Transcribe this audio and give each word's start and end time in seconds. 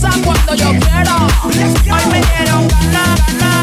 pasa 0.00 0.10
cuando 0.24 0.54
yo 0.54 0.70
quiero. 0.80 1.16
Hoy 1.44 2.06
me 2.10 2.20
dieron 2.20 2.68
ganas. 2.68 3.20
Gana. 3.38 3.55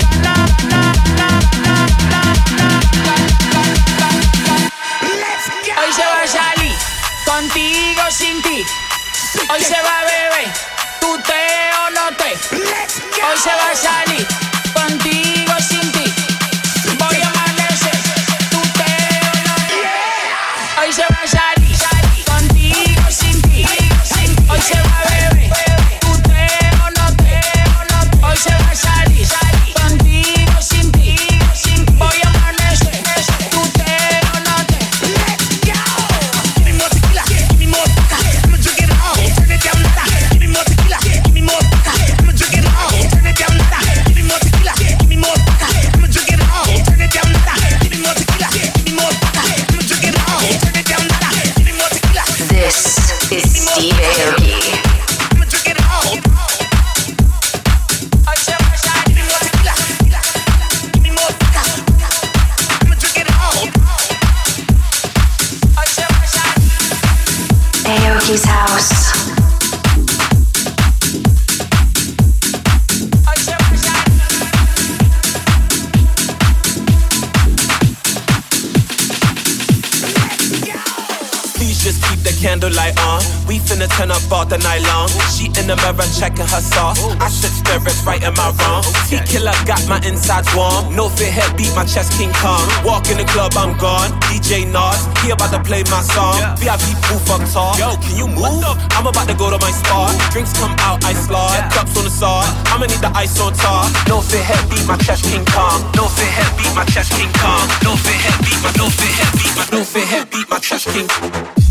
Checking 86.23 86.47
her 86.47 86.63
sauce. 86.63 87.03
I 87.19 87.27
said 87.27 87.51
spirits 87.51 87.99
right 88.07 88.23
in 88.23 88.33
my 88.39 88.47
wrong. 88.63 88.83
T-killer 89.11 89.51
got 89.67 89.83
my 89.91 89.99
insides 90.07 90.47
warm. 90.55 90.95
No 90.95 91.09
fit 91.09 91.27
head 91.27 91.51
beat 91.57 91.75
my 91.75 91.83
chest 91.83 92.15
King 92.15 92.31
Kong. 92.39 92.63
Walk 92.87 93.11
in 93.11 93.17
the 93.19 93.27
club, 93.27 93.51
I'm 93.59 93.75
gone. 93.75 94.15
DJ 94.31 94.63
Nas, 94.63 95.03
he 95.19 95.35
about 95.35 95.51
to 95.51 95.59
play 95.59 95.83
my 95.91 95.99
song. 96.15 96.39
VIP 96.55 96.95
proof 97.03 97.27
up 97.27 97.43
tall. 97.51 97.75
Yo, 97.75 97.99
can 97.99 98.15
you 98.15 98.27
move? 98.31 98.63
I'm 98.95 99.05
about 99.05 99.27
to 99.27 99.35
go 99.35 99.51
to 99.51 99.59
my 99.59 99.71
spot. 99.71 100.15
Drinks 100.31 100.55
come 100.55 100.71
out, 100.87 101.03
I 101.03 101.11
slide. 101.11 101.67
Cups 101.75 101.97
on 101.99 102.05
the 102.07 102.13
side. 102.13 102.47
I'ma 102.71 102.87
need 102.87 103.03
the 103.03 103.11
ice 103.11 103.35
on 103.43 103.51
top. 103.51 103.91
No 104.07 104.21
fit 104.21 104.47
head 104.47 104.63
beat 104.71 104.87
my 104.87 104.95
chest 105.03 105.27
King 105.27 105.43
Kong. 105.51 105.83
No 105.99 106.07
fit 106.07 106.31
head 106.31 106.51
beat 106.55 106.71
my 106.71 106.85
chest 106.85 107.11
King 107.19 107.31
Kong. 107.35 107.67
No 107.83 107.99
fit 107.99 108.15
head 108.23 108.39
beat 108.47 108.59
my 108.63 108.71
no 108.79 108.87
fit 108.87 109.11
head 109.19 109.31
beat 109.35 109.53
my 109.59 109.65
no 109.75 109.83
fit 109.83 110.07
head 110.07 110.31
beat 110.31 110.47
my 110.47 110.59
chest 110.59 110.87
King. 110.87 111.62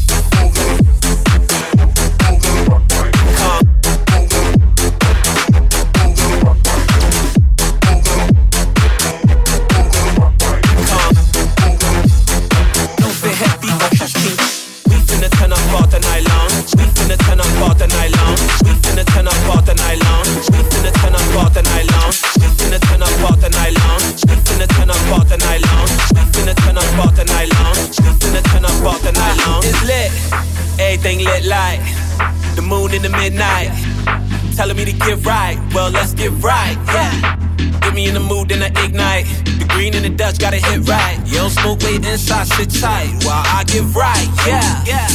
Smoke, 41.98 42.12
inside, 42.12 42.46
sit 42.46 42.70
tight 42.80 43.24
while 43.24 43.42
I 43.44 43.64
get 43.66 43.84
right, 43.94 44.28
yeah. 44.46 44.84
yeah, 44.84 45.08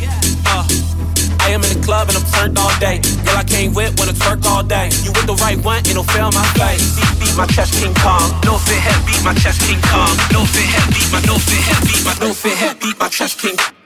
yeah, 0.00 0.46
Uh. 0.46 0.66
I 1.40 1.50
am 1.50 1.62
in 1.64 1.76
the 1.76 1.84
club 1.84 2.08
and 2.08 2.16
I'm 2.16 2.24
turned 2.30 2.58
all 2.58 2.70
day. 2.78 3.00
Girl, 3.24 3.36
I 3.36 3.42
can't 3.42 3.74
whip 3.74 3.98
when 3.98 4.08
I 4.08 4.12
twerk 4.12 4.44
all 4.46 4.62
day. 4.62 4.90
You 5.02 5.10
with 5.10 5.26
the 5.26 5.34
right 5.42 5.58
one, 5.58 5.80
it'll 5.86 6.04
fail 6.04 6.30
my 6.30 6.46
face. 6.54 6.94
Beat, 6.94 7.18
beat 7.18 7.36
my 7.36 7.46
chest, 7.46 7.74
King 7.82 7.94
Kong. 7.94 8.30
No 8.44 8.58
fit 8.58 8.78
head, 8.78 9.04
beat 9.06 9.22
my 9.24 9.34
chest, 9.34 9.60
King 9.66 9.80
Kong. 9.82 10.14
No 10.32 10.44
fit 10.44 10.62
head, 10.70 10.86
beat 10.94 11.10
my, 11.10 11.20
no 11.26 11.38
fit 11.38 11.58
head, 11.66 11.82
beat 11.82 12.04
my, 12.04 12.14
no 12.24 12.32
fit 12.32 12.56
head, 12.56 12.78
beat 12.80 12.98
my 12.98 13.08
chest, 13.08 13.40
King 13.40 13.56
Kong. 13.56 13.81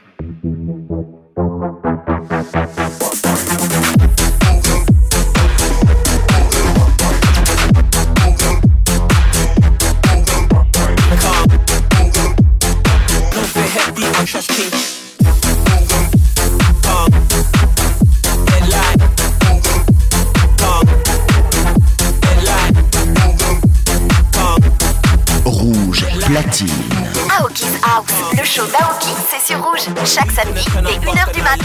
Show 28.47 28.62
c'est 29.29 29.53
sur 29.53 29.62
Rouge, 29.62 29.81
chaque 30.05 30.31
samedi 30.31 30.65
dès 30.65 30.99
1h 30.99 31.35
du 31.35 31.43
mat. 31.43 31.59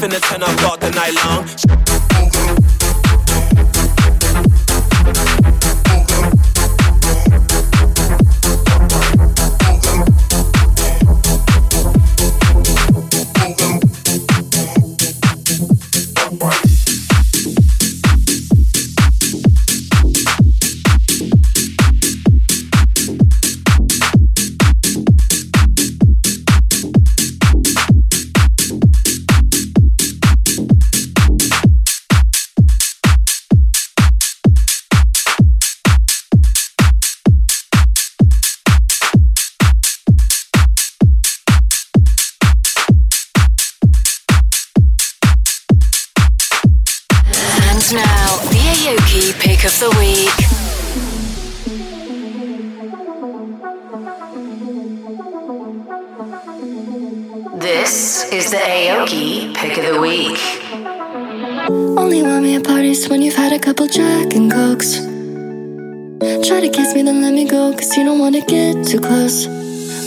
The 0.00 0.08
the 0.08 0.18
the 0.18 0.80
the 0.80 0.90
the. 0.90 1.60
Kiss 66.90 66.96
me, 66.96 67.02
then 67.02 67.22
let 67.22 67.32
me 67.32 67.44
go, 67.44 67.72
cause 67.72 67.96
you 67.96 68.04
don't 68.04 68.18
wanna 68.18 68.40
get 68.40 68.84
too 68.86 68.98
close. 68.98 69.46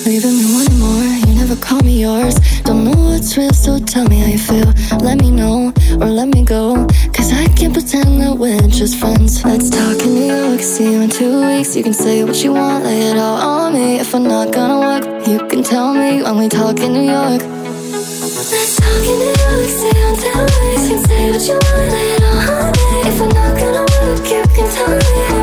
Leaving 0.06 0.36
me 0.38 0.46
wanting 0.54 0.80
more, 0.80 1.04
you 1.26 1.34
never 1.36 1.56
call 1.56 1.80
me 1.82 2.02
yours. 2.02 2.36
Don't 2.64 2.84
know 2.84 2.98
what's 3.08 3.38
real, 3.38 3.54
so 3.54 3.80
tell 3.80 4.06
me 4.10 4.18
how 4.20 4.28
you 4.28 4.38
feel. 4.38 4.70
Let 5.00 5.22
me 5.22 5.32
know, 5.32 5.72
or 6.02 6.08
let 6.08 6.28
me 6.28 6.44
go. 6.44 6.86
Cause 7.14 7.32
I 7.32 7.46
can't 7.58 7.74
pretend 7.74 8.22
that 8.22 8.36
we're 8.38 8.68
just 8.68 8.98
friends. 8.98 9.44
Let's 9.46 9.70
talk 9.70 10.02
in 10.06 10.14
New 10.14 10.28
York, 10.36 10.62
see 10.62 10.92
you 10.92 11.02
in 11.02 11.10
two 11.10 11.46
weeks. 11.48 11.76
You 11.76 11.84
can 11.84 11.94
say 11.94 12.24
what 12.24 12.44
you 12.44 12.54
want, 12.54 12.84
lay 12.84 13.02
it 13.12 13.18
all 13.18 13.38
on 13.38 13.74
me. 13.74 14.00
If 14.00 14.14
I'm 14.14 14.24
not 14.24 14.52
gonna 14.52 14.80
work, 14.88 15.28
you 15.28 15.40
can 15.48 15.64
tell 15.64 15.94
me 15.94 16.22
when 16.24 16.38
we 16.38 16.50
talk 16.50 16.80
in 16.80 16.92
New 16.92 17.08
York. 17.18 17.42
Let's 18.52 18.76
talk 18.76 19.04
in 19.12 19.18
New 19.22 19.36
York, 19.44 19.70
stay 19.80 20.04
on 20.08 20.16
town. 20.24 20.48
You 24.34 25.24
can 25.30 25.43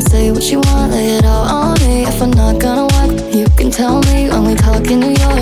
say 0.00 0.32
what 0.32 0.50
you 0.50 0.58
want, 0.58 0.90
lay 0.90 1.16
it 1.16 1.24
all 1.24 1.46
on 1.46 1.80
me. 1.80 2.02
If 2.02 2.20
I'm 2.20 2.30
not 2.30 2.60
gonna 2.60 2.86
work, 2.94 3.34
you 3.34 3.46
can 3.56 3.70
tell 3.70 4.00
me 4.02 4.28
when 4.28 4.44
we 4.44 4.54
talk 4.54 4.90
in 4.90 4.98
New 4.98 5.14
York. 5.14 5.41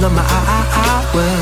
Be 0.00 0.06
the 0.06 0.12
apple 0.12 0.16
of 0.16 0.16
my 0.16 0.22
ah, 0.22 0.44
ah, 0.48 1.12
ah, 1.12 1.20
eye, 1.20 1.39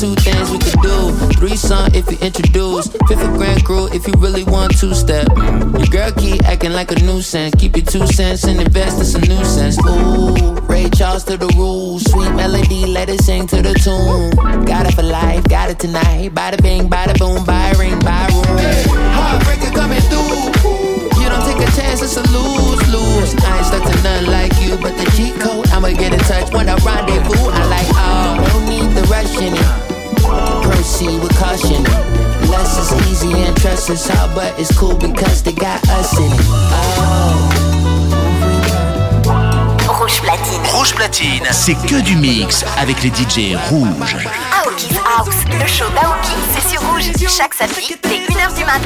two 0.00 0.14
things 0.14 0.50
we 0.50 0.58
could 0.58 0.80
do. 0.80 1.12
Three 1.36 1.56
son 1.56 1.94
if 1.94 2.10
you 2.10 2.16
introduce. 2.22 2.88
Fifth 2.88 3.20
a 3.20 3.28
grand 3.36 3.62
crew 3.66 3.86
if 3.92 4.08
you 4.08 4.14
really 4.16 4.44
want 4.44 4.72
to 4.78 4.94
step. 4.94 5.28
Your 5.76 5.90
girl 5.92 6.10
keep 6.12 6.42
acting 6.44 6.72
like 6.72 6.90
a 6.90 6.98
nuisance. 7.04 7.54
Keep 7.56 7.76
your 7.76 7.84
two 7.84 8.06
cents 8.06 8.44
and 8.44 8.58
invest, 8.60 8.98
it's 8.98 9.14
a 9.14 9.20
nuisance. 9.20 9.76
Ooh, 9.84 10.56
Ray 10.72 10.88
Charles 10.88 11.24
to 11.24 11.36
the 11.36 11.48
rules. 11.54 12.10
Sweet 12.10 12.32
melody, 12.32 12.86
let 12.86 13.10
it 13.10 13.20
sing 13.22 13.46
to 13.48 13.60
the 13.60 13.74
tune. 13.74 14.30
Got 14.64 14.86
it 14.86 14.94
for 14.94 15.02
life, 15.02 15.44
got 15.44 15.68
it 15.68 15.78
tonight. 15.78 16.32
Bada 16.32 16.56
bing, 16.62 16.88
bada 16.88 17.18
boom, 17.18 17.44
buy 17.44 17.70
ring, 17.78 17.98
buy 18.00 18.24
room. 18.32 18.56
Heartbreaker 19.12 19.74
coming 19.74 20.00
through. 20.08 21.20
You 21.20 21.28
don't 21.28 21.44
take 21.44 21.60
a 21.60 21.70
chance, 21.76 22.00
it's 22.00 22.16
a 22.16 22.24
lose 22.32 22.88
lose. 22.88 23.34
I 23.44 23.58
ain't 23.58 23.66
stuck 23.66 23.82
to 23.84 24.02
nothing 24.02 24.30
like 24.30 24.54
you, 24.62 24.78
but 24.80 24.96
the 24.96 25.04
cheat 25.14 25.34
code, 25.40 25.68
I'ma 25.68 25.90
get 25.90 26.14
in 26.14 26.20
touch 26.20 26.54
when 26.54 26.70
I 26.70 26.76
rendezvous. 26.76 27.50
I 27.52 27.66
like, 27.68 27.88
oh, 28.00 28.48
no 28.48 28.70
need 28.70 28.96
the 28.96 29.02
rush 29.12 29.36
in 29.36 29.52
it. 29.52 29.89
Proceed 30.62 31.20
with 31.22 31.36
caution. 31.38 31.82
Less 32.50 32.78
is 32.78 32.92
easy 33.10 33.32
and 33.32 33.56
trust 33.56 33.90
is 33.90 34.06
hard, 34.06 34.34
but 34.34 34.58
it's 34.58 34.76
cool 34.76 34.96
because 34.96 35.42
they 35.42 35.52
got 35.52 35.80
us 35.90 36.16
in 36.18 36.32
it. 36.32 36.40
Oh. 36.48 37.60
Rouge 40.00 40.20
platine. 40.22 40.62
Rouge 40.72 40.94
platine, 40.94 41.46
c'est 41.52 41.74
que 41.74 42.00
du 42.00 42.16
mix 42.16 42.64
avec 42.78 43.02
les 43.02 43.10
DJ 43.10 43.56
rouges. 43.68 44.16
Aoki's 44.64 44.96
House, 45.04 45.44
le 45.46 45.66
show 45.66 45.88
d'Aoki, 45.94 46.36
c'est 46.54 46.68
sur 46.68 46.80
rouge. 46.90 47.10
Chaque 47.28 47.54
samedi, 47.54 47.96
dès 48.02 48.20
1h 48.32 48.54
du 48.56 48.64
mat. 48.64 48.80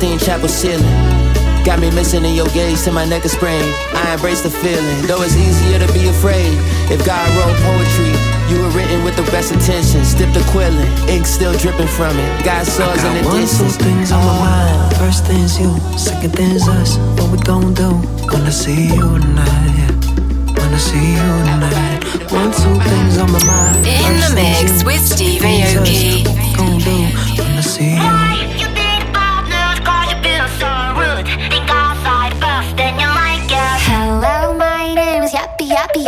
Sistine 0.00 0.18
Chapel 0.18 0.48
ceiling. 0.48 0.96
Got 1.62 1.78
me 1.78 1.90
missing 1.90 2.24
in 2.24 2.34
your 2.34 2.48
gaze 2.56 2.84
till 2.84 2.94
my 2.94 3.04
neck 3.04 3.26
is 3.26 3.32
sprained. 3.32 3.68
I 3.92 4.14
embrace 4.14 4.40
the 4.40 4.48
feeling, 4.48 4.96
though 5.04 5.20
it's 5.20 5.36
easier 5.36 5.78
to 5.78 5.92
be 5.92 6.08
afraid. 6.08 6.56
If 6.88 7.04
God 7.04 7.28
wrote 7.36 7.52
poetry, 7.60 8.08
you 8.48 8.64
were 8.64 8.72
written 8.72 9.04
with 9.04 9.14
the 9.16 9.28
best 9.28 9.52
intentions. 9.52 10.14
Dipped 10.14 10.32
the 10.32 10.40
quilling, 10.52 10.88
ink 11.06 11.26
still 11.26 11.52
dripping 11.52 11.86
from 11.86 12.16
it. 12.16 12.44
Got 12.46 12.64
swords 12.64 13.04
in 13.04 13.12
the 13.12 13.28
One, 13.28 13.44
two 13.44 13.68
things 13.76 14.10
on 14.10 14.24
my 14.24 14.32
uh-huh. 14.32 14.88
mind. 14.88 14.96
First 14.96 15.26
thing's 15.26 15.60
you, 15.60 15.76
second 15.98 16.32
thing's 16.32 16.66
us. 16.66 16.96
What 17.20 17.28
we 17.28 17.36
gon' 17.44 17.74
do 17.74 17.92
when 18.32 18.40
I 18.40 18.48
see 18.48 18.88
you 18.96 19.20
tonight? 19.20 19.68
Yeah. 19.76 19.92
When 20.56 20.72
I 20.72 20.80
see 20.80 21.12
you 21.12 21.28
tonight. 21.44 22.32
One, 22.32 22.48
two 22.56 22.72
things 22.88 23.18
on 23.18 23.30
my 23.36 23.44
mind. 23.44 23.84
In 23.84 24.16
the 24.16 24.32
First 24.32 24.34
mix 24.34 24.80
you, 24.80 24.86
with 24.86 25.04
Steve 25.04 25.42
second 25.42 25.60
thing's 25.60 25.76
us. 25.76 25.88
Aoki. 25.92 26.24
What 26.24 26.36
we 26.40 26.56
gon' 26.56 26.78
do 26.88 26.96
when 27.36 27.52
I 27.52 27.60
see 27.60 27.92
you? 28.00 28.29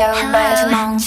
Yappy 0.03 0.27
Yappy 0.33 0.99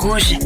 Рогожин. 0.00 0.39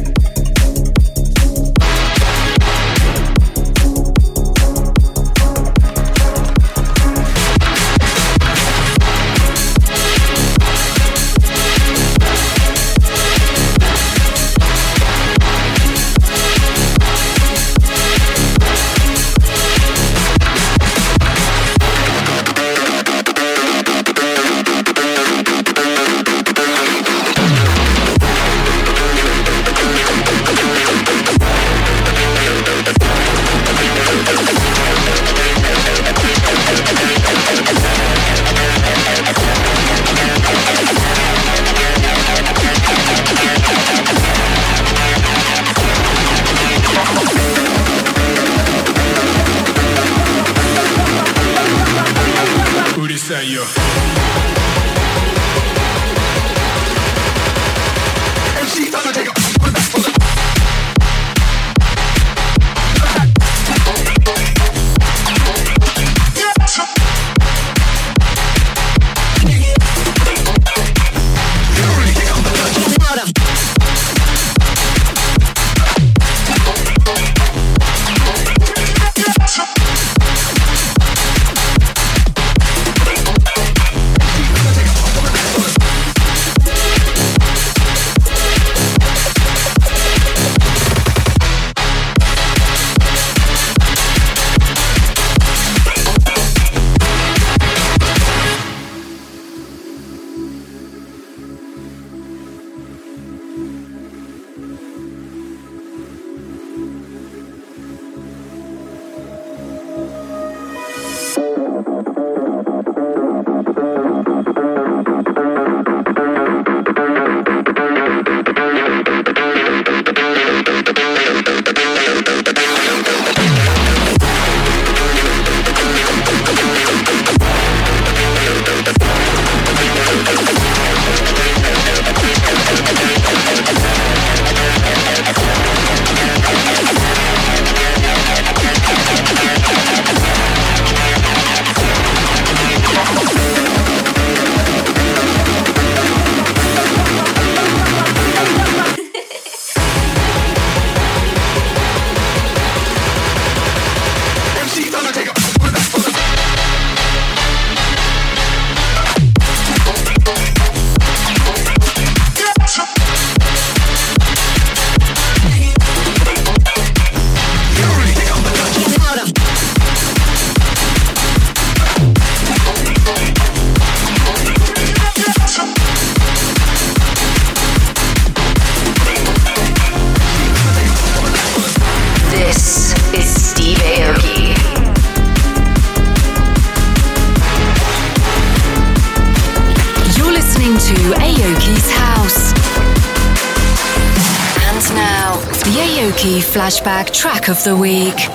Flashback 196.85 197.11
track 197.11 197.49
of 197.49 197.63
the 197.63 197.75
week. 197.75 198.34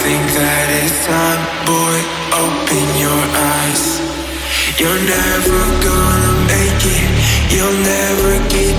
think 0.00 0.24
that 0.32 0.66
it's 0.80 0.96
time, 1.04 1.42
boy, 1.68 1.98
open 2.32 2.84
your 2.96 3.20
eyes. 3.52 4.00
You're 4.80 5.02
never 5.04 5.60
gonna 5.84 6.34
make 6.48 6.80
it, 6.96 7.10
you'll 7.52 7.80
never 7.84 8.32
get 8.48 8.69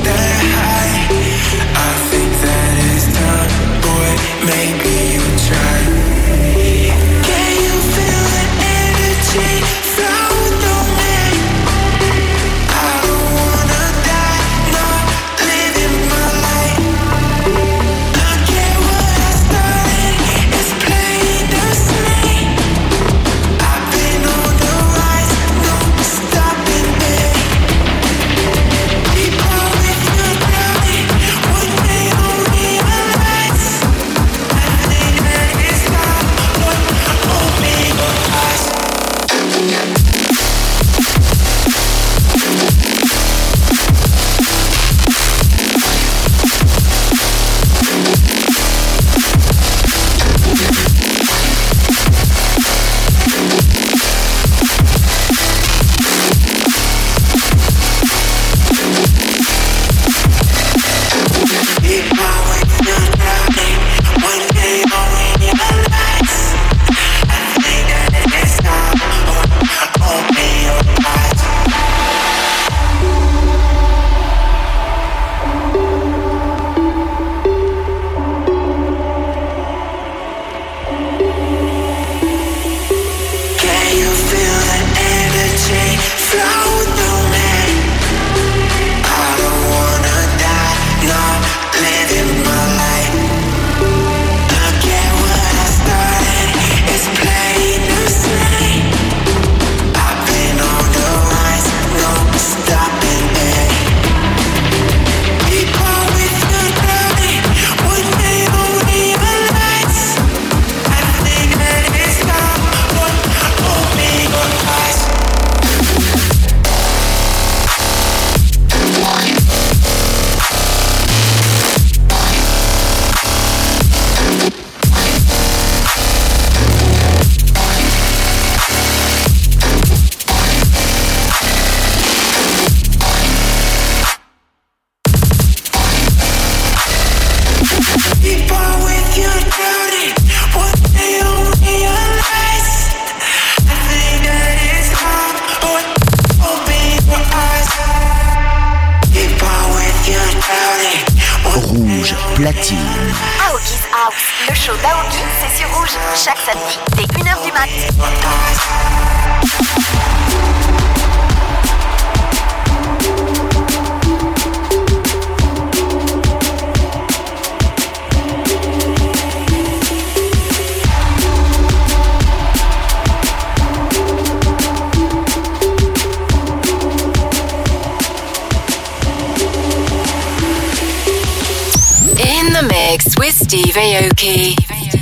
with 183.22 183.36
Steve 183.36 183.76
Aoki. 183.76 185.01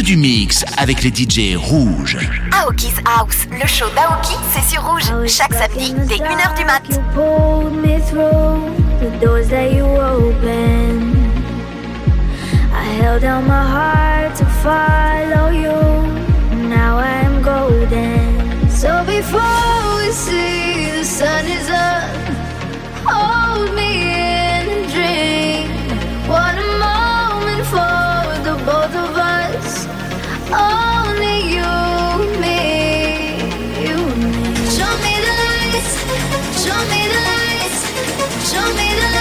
Que 0.00 0.06
du 0.06 0.16
mix 0.16 0.64
avec 0.76 1.02
les 1.02 1.10
DJ 1.10 1.56
rouges. 1.56 2.18
Aoki's 2.52 3.00
House, 3.04 3.46
le 3.50 3.66
show 3.66 3.86
d'Aoki, 3.94 4.34
c'est 4.52 4.62
sur 4.72 4.82
rouge. 4.84 5.04
Chaque 5.26 5.52
samedi, 5.52 5.94
dès 6.06 6.16
1h 6.16 6.56
du 6.56 6.64
mat. 6.64 6.82
I 12.72 12.84
held 13.02 13.22
down 13.22 13.46
my 13.46 13.62
heart 13.62 14.36
to 14.36 14.46
follow 14.62 15.50
you. 15.50 15.72
Now 16.68 16.98
I'm 16.98 17.42
golden. 17.42 18.70
So 18.70 19.04
before 19.04 19.96
we 19.98 20.12
see 20.12 20.90
the 20.96 21.04
sun 21.04 21.44
is 21.46 21.68
up, 21.70 22.19
show 38.42 38.74
me 38.74 38.94
the 38.94 39.19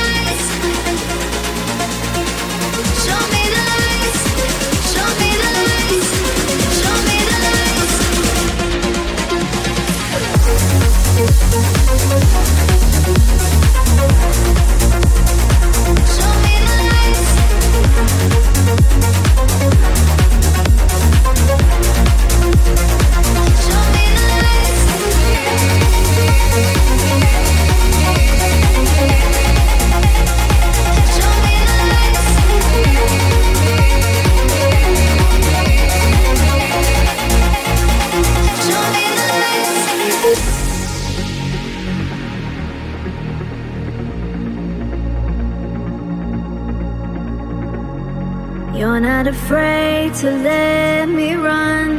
afraid 49.30 50.12
to 50.16 50.32
let 50.32 51.08
me 51.08 51.36
run 51.36 51.92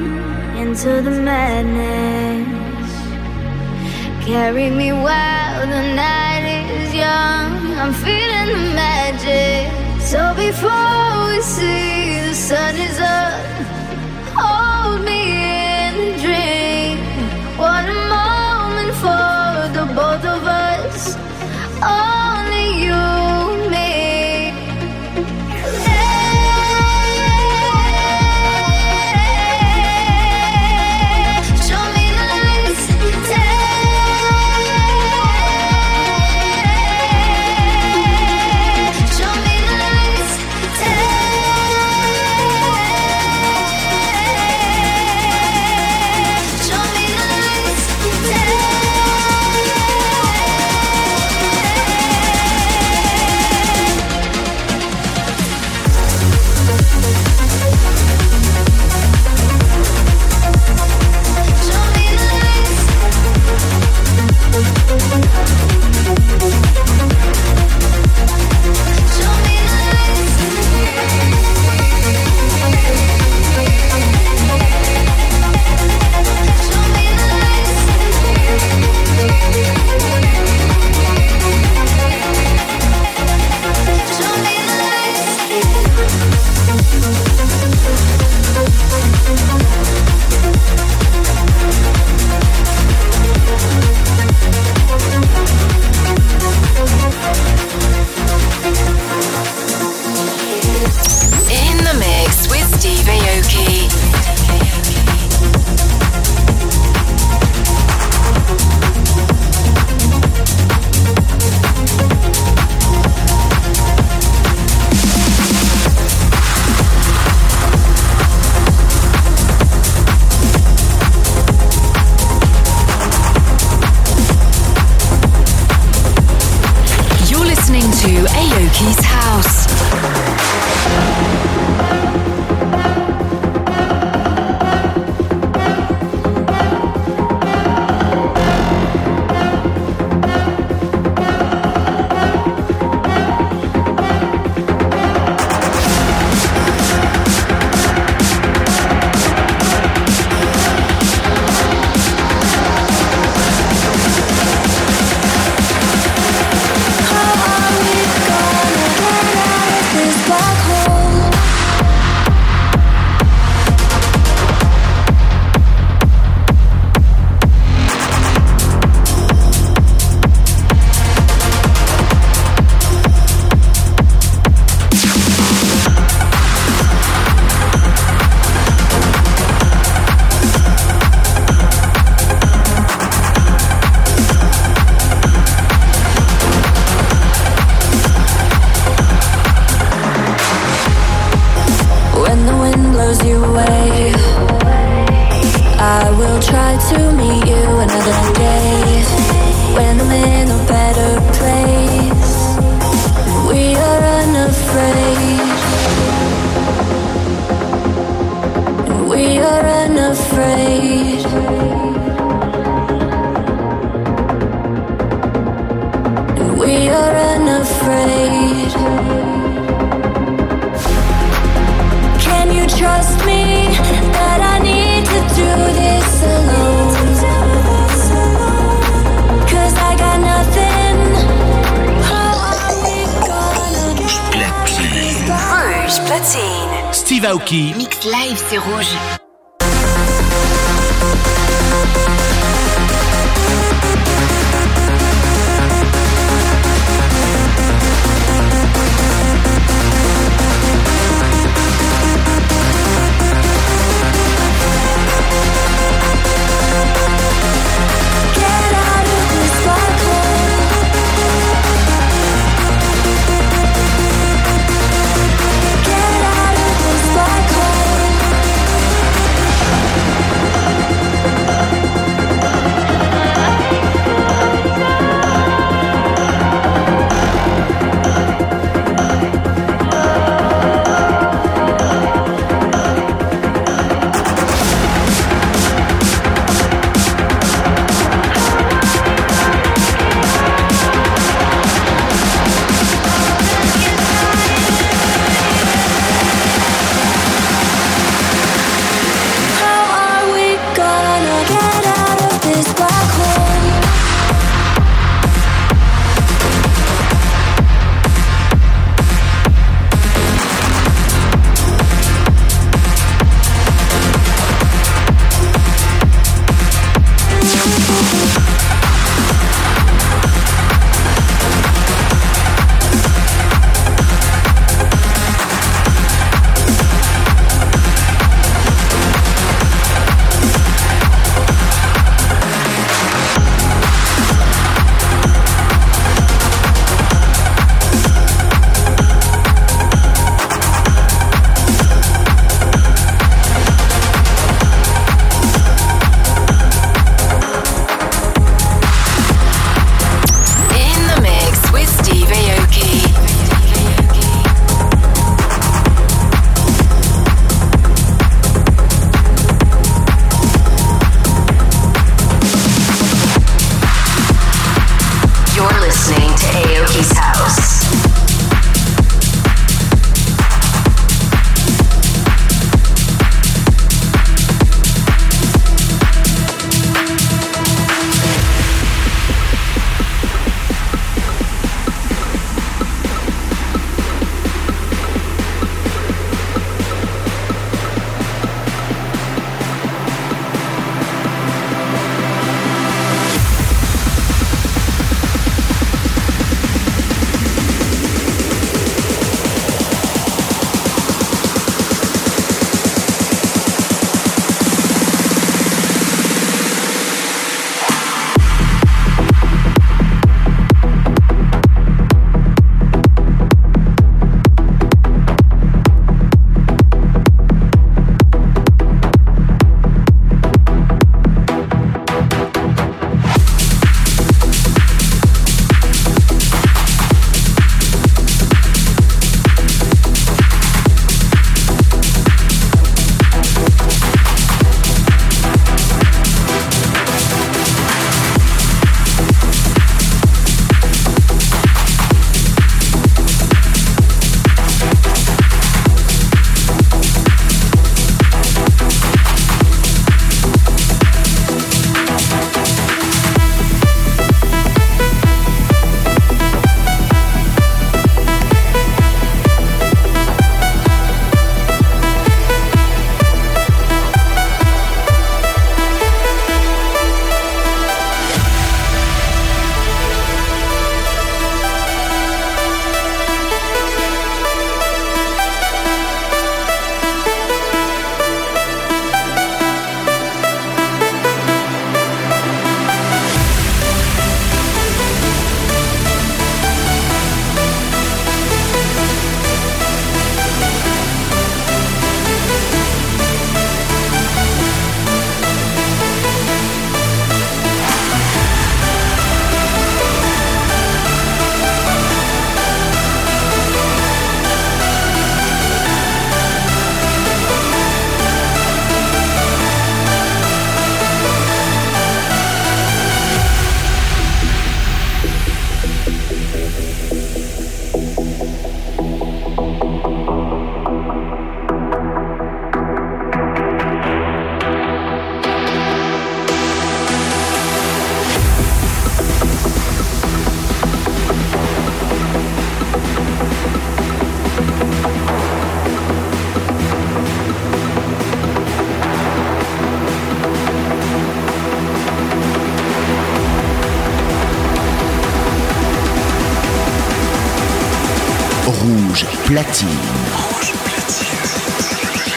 into 0.57 1.01
the 1.01 1.13
madness. 1.13 2.91
Carry 4.27 4.69
me 4.69 4.91
while 4.93 5.61
the 5.75 5.85
night 5.95 6.67
is 6.81 6.93
young. 6.93 7.53
I'm 7.79 7.95
feeling 8.05 8.49
the 8.57 8.75
magic. 8.75 9.71
So 10.01 10.21
before 10.35 11.31
we 11.31 11.41
see 11.41 12.19
the 12.27 12.35
sun 12.35 12.75
is 12.75 12.99
up. 12.99 13.60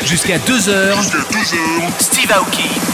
Jusqu'à 0.06 0.38
2h. 0.40 0.94
Steve 2.00 2.32
Aoki. 2.32 2.93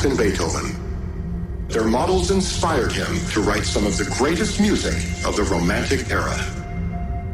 Bach 0.00 0.08
and 0.08 0.18
Beethoven. 0.18 1.68
Their 1.68 1.84
models 1.84 2.30
inspired 2.30 2.90
him 2.90 3.20
to 3.32 3.42
write 3.42 3.64
some 3.64 3.84
of 3.86 3.98
the 3.98 4.04
greatest 4.16 4.58
music 4.58 4.94
of 5.26 5.36
the 5.36 5.42
Romantic 5.42 6.10
era. 6.10 6.38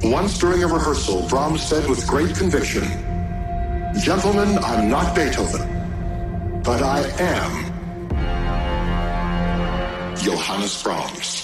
Once 0.03 0.37
during 0.39 0.64
a 0.64 0.67
rehearsal, 0.67 1.29
Brahms 1.29 1.62
said 1.62 1.89
with 1.89 2.05
great 2.09 2.35
conviction, 2.35 2.83
Gentlemen, 4.03 4.59
I'm 4.64 4.91
not 4.91 5.14
Beethoven, 5.14 5.62
but 6.64 6.83
I 6.83 7.03
am 7.21 7.67
Johannes 10.17 10.83
Brahms. 10.83 11.36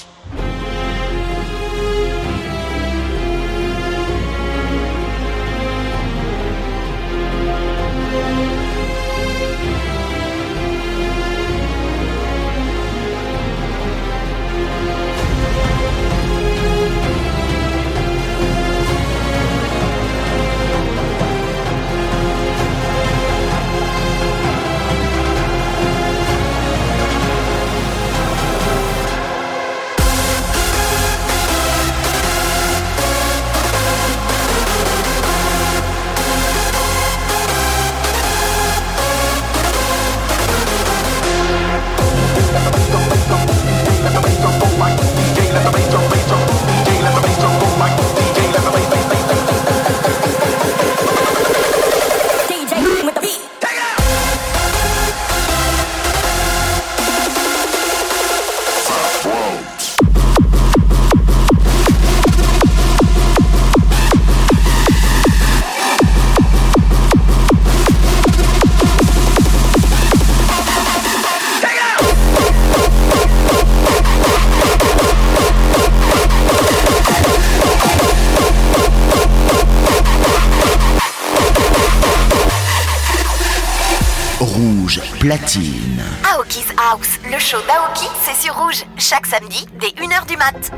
Platine. 85.42 86.02
Aoki's 86.24 86.72
House, 86.76 87.18
le 87.30 87.38
show 87.38 87.58
d'Aoki, 87.66 88.06
c'est 88.24 88.40
sur 88.40 88.54
Rouge, 88.54 88.84
chaque 88.96 89.26
samedi 89.26 89.66
dès 89.80 89.88
1h 89.88 90.26
du 90.26 90.36
mat. 90.36 90.70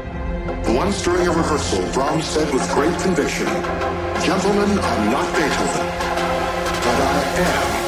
Once 0.66 1.02
during 1.02 1.28
a 1.28 1.30
rehearsal, 1.30 1.80
Brahms 1.92 2.24
said 2.24 2.50
with 2.52 2.66
great 2.74 2.96
conviction, 3.02 3.46
Gentlemen, 4.24 4.78
I'm 4.78 5.10
not 5.10 5.26
Beethoven, 5.34 5.86
but 6.82 6.98
I 6.98 7.78
am 7.78 7.84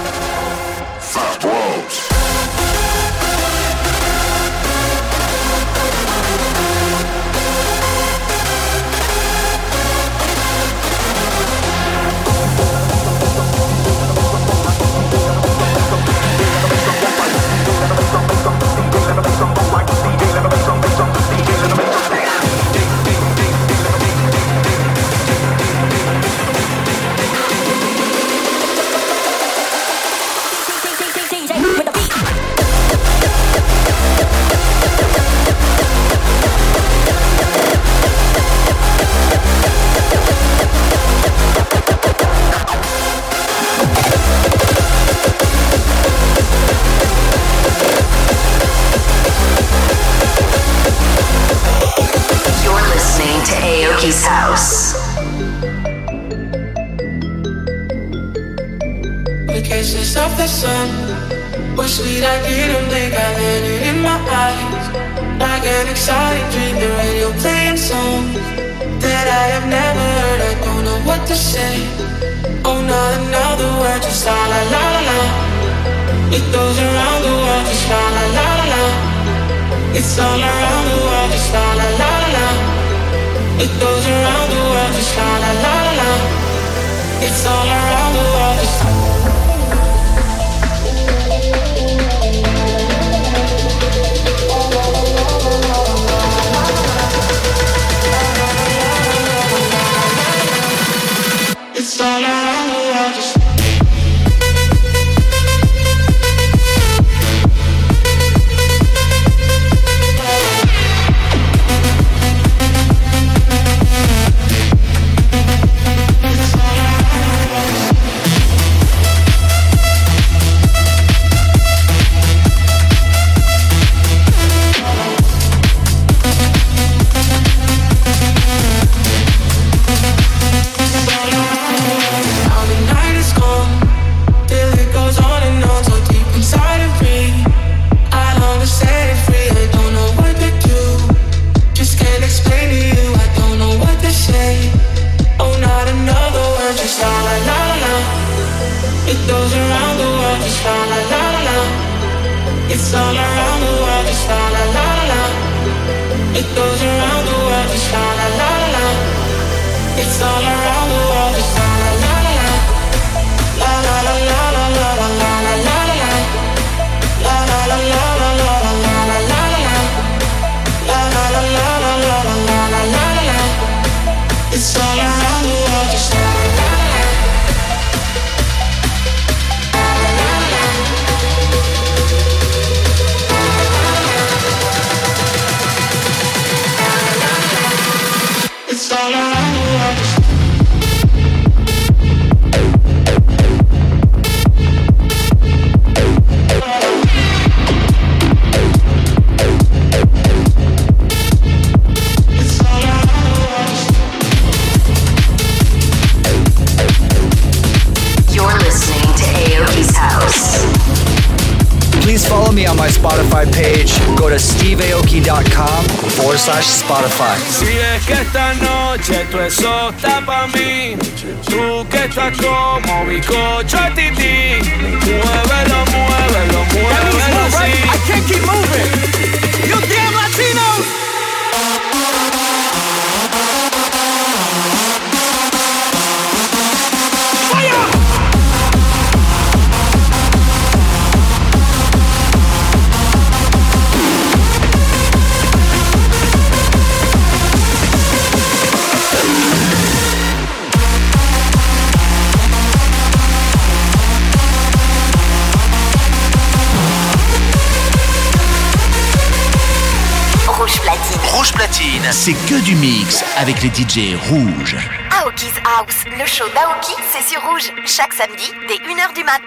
c'est 262.13 262.33
que 262.33 262.61
du 262.63 262.75
mix 262.77 263.23
avec 263.37 263.63
les 263.63 263.69
DJ 263.69 264.17
rouges. 264.29 264.77
Aoki's 265.11 265.53
House, 265.65 266.05
le 266.19 266.27
show 266.27 266.45
d'Aoki, 266.55 266.95
c'est 267.13 267.29
sur 267.29 267.43
rouge, 267.43 267.71
chaque 267.85 268.15
samedi 268.15 268.51
dès 268.69 268.77
1h 268.77 269.15
du 269.15 269.25
mat. 269.25 269.43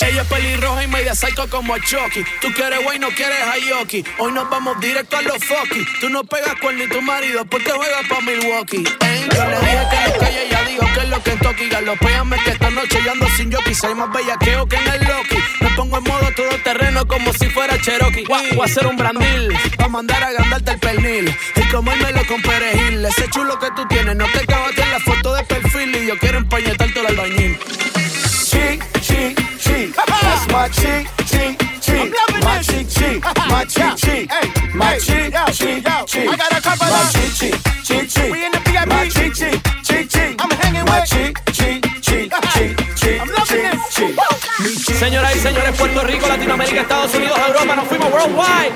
Ella 0.00 0.22
es 0.22 0.28
pelirroja 0.28 0.84
y 0.84 0.88
media 0.88 1.14
psycho 1.14 1.48
como 1.48 1.74
a 1.74 1.80
Chucky. 1.80 2.22
Tú 2.40 2.52
quieres 2.52 2.82
guay, 2.84 2.98
no 2.98 3.08
quieres 3.08 3.38
Hayoki. 3.50 4.04
Hoy 4.18 4.30
nos 4.32 4.48
vamos 4.48 4.78
directo 4.78 5.16
a 5.16 5.22
los 5.22 5.42
fucky. 5.42 5.84
Tú 6.00 6.10
no 6.10 6.22
pegas 6.22 6.54
con 6.60 6.76
ni 6.76 6.86
tu 6.86 7.00
marido 7.02 7.44
porque 7.46 7.70
juegas 7.70 8.06
pa' 8.08 8.20
Milwaukee. 8.20 8.84
Eh, 9.00 9.28
yo 9.34 9.44
le 9.44 9.58
dije 9.58 9.86
que 9.90 10.10
lo 10.10 10.18
que 10.18 10.55
dijo 10.76 10.92
que 10.92 11.00
es 11.00 11.08
lo 11.08 11.22
que 11.22 11.30
toqui. 11.36 11.68
Galopéame 11.68 12.36
que 12.44 12.50
esta 12.50 12.70
noche 12.70 12.98
yo 13.04 13.12
ando 13.12 13.26
sin 13.36 13.52
jockey. 13.52 13.74
Soy 13.74 13.94
más 13.94 14.12
bellaqueo 14.12 14.66
que 14.66 14.76
en 14.76 14.88
el 14.88 15.00
Loki. 15.00 15.38
Me 15.60 15.70
pongo 15.70 15.98
en 15.98 16.04
modo 16.04 16.30
todo 16.36 16.58
terreno 16.62 17.06
como 17.06 17.32
si 17.32 17.48
fuera 17.48 17.80
Cherokee. 17.80 18.24
Voy 18.26 18.60
a 18.60 18.64
hacer 18.64 18.86
un 18.86 18.96
brandil 18.96 19.56
pa' 19.76 19.88
mandar 19.88 20.22
a 20.22 20.32
gandarte 20.32 20.72
el 20.72 20.78
pernil. 20.78 21.36
Y 21.56 21.68
comérmelo 21.68 22.26
con 22.26 22.40
perejil. 22.42 23.04
Ese 23.04 23.28
chulo 23.30 23.58
que 23.58 23.70
tú 23.72 23.86
tienes 23.88 24.16
no 24.16 24.26
te 24.26 24.40
acabas 24.40 24.76
en 24.76 24.90
la 24.90 25.00
foto 25.00 25.34
de 25.34 25.44
perfil. 25.44 25.96
Y 25.96 26.06
yo 26.06 26.18
quiero 26.18 26.38
empañetarte 26.38 27.00
el 27.00 27.06
albañil. 27.06 27.58
Chic, 28.44 28.82
chic 29.00 29.46
That's 29.94 30.46
my 30.48 30.68
cheek, 30.68 31.06
cheek, 31.26 31.58
cheek. 31.80 32.12
My 32.42 32.60
cheek, 32.62 32.88
cheek. 32.88 33.22
My 33.48 33.64
cheek, 33.64 33.96
cheek. 33.96 34.30
My 34.74 34.98
cheek, 34.98 35.34
cheek, 35.52 35.84
cheek. 36.06 36.28
I 36.28 36.36
got 36.36 36.52
a 36.52 36.60
couple 36.60 36.86
My 36.86 37.10
cheek, 37.12 37.32
cheek, 37.34 37.54
cheek, 37.84 38.08
cheek. 38.08 38.32
We 38.32 38.44
in 38.44 38.52
the 38.52 38.60
VIP. 38.60 38.88
My 38.88 39.08
cheek, 39.08 39.34
cheek, 39.34 39.62
Señoras 44.98 45.36
y 45.36 45.40
señores, 45.40 45.76
Puerto 45.76 46.02
Rico, 46.04 46.26
Latinoamérica, 46.26 46.80
Estados 46.80 47.14
Unidos, 47.14 47.38
Europa, 47.46 47.76
nos 47.76 47.86
fuimos 47.86 48.10
worldwide. 48.10 48.72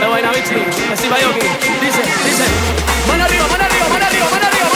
De 0.00 0.06
buena 0.08 0.30
bichi, 0.32 0.56
así 0.92 1.08
va. 1.08 1.16
Dice, 1.16 2.02
dice, 2.24 2.44
mano 3.06 3.24
arriba, 3.24 3.46
mano 3.46 3.64
arriba, 3.64 3.88
mano 3.88 4.04
arriba, 4.04 4.26
mano 4.30 4.46
arriba, 4.46 4.73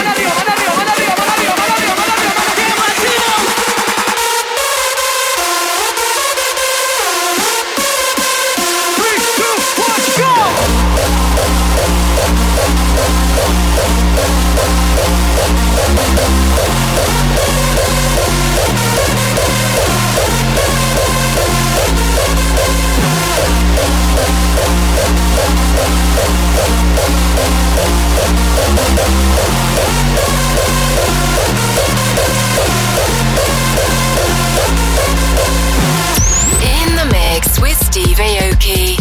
Energy. 38.68 38.97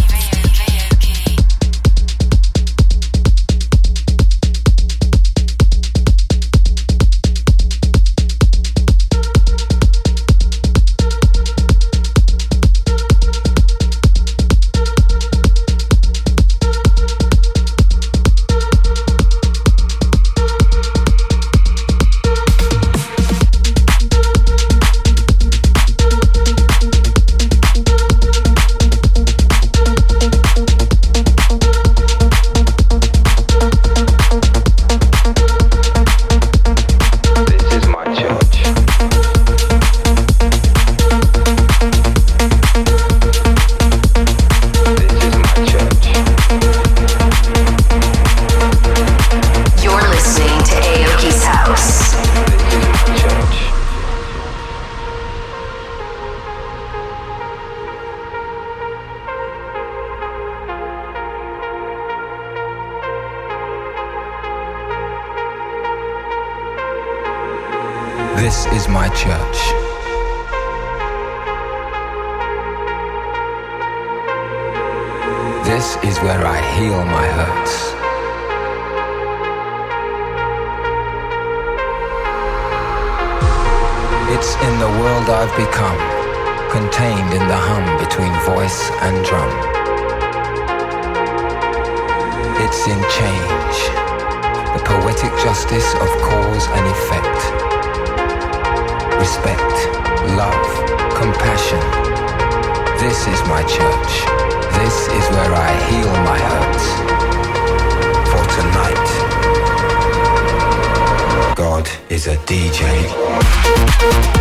DJ. 112.47 114.36